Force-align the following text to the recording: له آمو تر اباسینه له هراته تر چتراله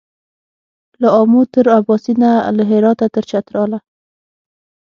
له 1.01 1.07
آمو 1.21 1.41
تر 1.53 1.65
اباسینه 1.79 2.31
له 2.57 2.63
هراته 2.71 3.05
تر 3.13 3.23
چتراله 3.31 3.79